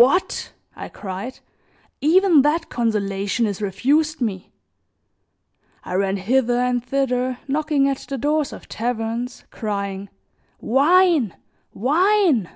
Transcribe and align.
"What!" 0.00 0.54
I 0.74 0.88
cried, 0.88 1.40
"even 2.00 2.40
that 2.40 2.70
consolation 2.70 3.44
is 3.44 3.60
refused 3.60 4.18
me!" 4.18 4.50
I 5.84 5.92
ran 5.92 6.16
hither 6.16 6.58
and 6.58 6.82
thither 6.82 7.38
knocking 7.46 7.86
at 7.86 7.98
the 8.08 8.16
doors 8.16 8.54
of 8.54 8.66
taverns 8.70 9.44
crying: 9.50 10.08
"Wine! 10.58 11.36
Wine!" 11.74 12.48